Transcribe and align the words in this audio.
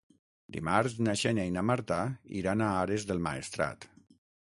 Dimarts 0.55 0.95
na 1.07 1.13
Xènia 1.23 1.43
i 1.49 1.53
na 1.57 1.63
Marta 1.71 1.97
iran 2.39 2.65
a 2.69 2.71
Ares 2.79 3.05
del 3.11 3.21
Maestrat. 3.27 3.87